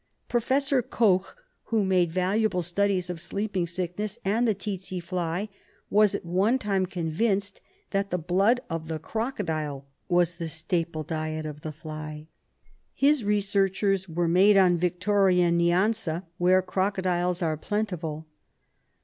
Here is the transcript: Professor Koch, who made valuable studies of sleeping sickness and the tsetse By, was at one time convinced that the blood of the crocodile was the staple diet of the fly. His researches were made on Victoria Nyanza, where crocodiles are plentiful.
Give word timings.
Professor 0.27 0.81
Koch, 0.81 1.35
who 1.65 1.83
made 1.85 2.11
valuable 2.11 2.63
studies 2.63 3.07
of 3.07 3.21
sleeping 3.21 3.67
sickness 3.67 4.17
and 4.25 4.47
the 4.47 4.55
tsetse 4.55 4.99
By, 5.11 5.47
was 5.91 6.15
at 6.15 6.25
one 6.25 6.57
time 6.57 6.87
convinced 6.87 7.61
that 7.91 8.09
the 8.09 8.17
blood 8.17 8.61
of 8.67 8.87
the 8.87 8.97
crocodile 8.97 9.85
was 10.09 10.33
the 10.37 10.47
staple 10.47 11.03
diet 11.03 11.45
of 11.45 11.61
the 11.61 11.71
fly. 11.71 12.25
His 12.95 13.23
researches 13.23 14.09
were 14.09 14.27
made 14.27 14.57
on 14.57 14.79
Victoria 14.79 15.51
Nyanza, 15.51 16.23
where 16.39 16.63
crocodiles 16.63 17.43
are 17.43 17.55
plentiful. 17.55 18.25